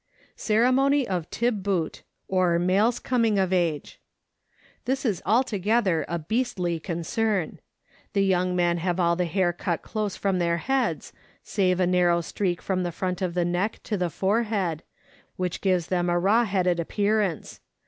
Ceremony 0.35 1.07
of 1.07 1.29
Tib 1.29 1.61
but, 1.61 2.01
or 2.27 2.57
Males 2.57 2.97
coming 2.97 3.37
of 3.37 3.53
Age. 3.53 4.01
This 4.85 5.05
is 5.05 5.21
altogether 5.27 6.05
a 6.07 6.17
beastly 6.17 6.79
concern. 6.79 7.59
The 8.13 8.25
young 8.25 8.55
men 8.55 8.77
have 8.79 8.99
all 8.99 9.15
the 9.15 9.25
hair 9.27 9.53
cut 9.53 9.83
close 9.83 10.15
from 10.15 10.39
their 10.39 10.57
heads, 10.57 11.13
save 11.43 11.79
a 11.79 11.85
narrow 11.85 12.21
streak 12.21 12.63
from 12.63 12.81
the 12.81 12.91
front 12.91 13.21
of 13.21 13.35
the 13.35 13.45
neck 13.45 13.79
to 13.83 13.95
the 13.95 14.09
forehead, 14.09 14.81
which 15.35 15.61
gives 15.61 15.85
them 15.89 16.09
a 16.09 16.17
raw 16.17 16.45
headed 16.45 16.79
appearance. 16.79 17.59